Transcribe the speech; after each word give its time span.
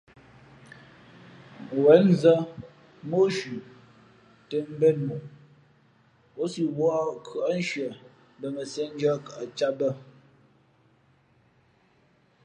Wěn 1.81 2.01
nzᾱ 2.11 2.33
mǒ 3.09 3.19
shʉ̄ 3.37 3.57
tᾱ 4.49 4.57
mbēn 4.73 4.97
moʼ, 5.07 5.23
ǒ 6.41 6.43
si 6.51 6.63
wᾱʼ 6.77 6.99
khʉάnshie 7.27 7.87
mbα 8.37 8.47
mα 8.55 8.63
sīēndʉ̄ᾱ 8.71 9.13
kαʼ 9.27 9.41
cāt 9.57 9.73
bᾱ. 9.79 9.89